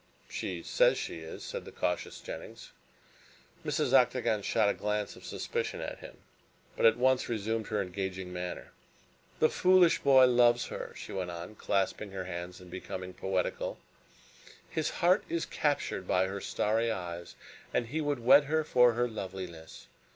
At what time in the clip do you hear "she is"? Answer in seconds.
0.97-1.43